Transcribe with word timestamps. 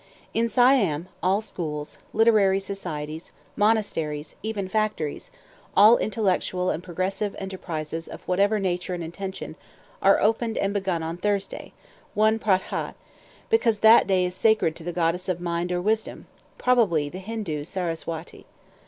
In 0.33 0.49
Siam, 0.49 1.09
all 1.21 1.41
schools, 1.41 1.99
literary 2.11 2.59
societies, 2.59 3.31
monasteries, 3.55 4.35
even 4.41 4.67
factories, 4.67 5.29
all 5.77 5.99
intellectual 5.99 6.71
and 6.71 6.81
progressive 6.81 7.35
enterprises 7.37 8.07
of 8.07 8.23
whatever 8.27 8.57
nature 8.57 8.95
and 8.95 9.03
intention, 9.03 9.55
are 10.01 10.19
opened 10.19 10.57
and 10.57 10.73
begun 10.73 11.03
on 11.03 11.17
Thursday, 11.17 11.71
"One 12.15 12.39
P'ra 12.39 12.57
Hatt"; 12.59 12.95
because 13.51 13.81
that 13.81 14.07
day 14.07 14.25
is 14.25 14.33
sacred 14.33 14.75
to 14.77 14.83
the 14.83 14.91
goddess 14.91 15.29
of 15.29 15.39
Mind 15.39 15.71
or 15.71 15.79
Wisdom, 15.79 16.25
probably 16.57 17.07
the 17.07 17.19
Hindoo 17.21 17.63
Saraswati. 17.63 18.47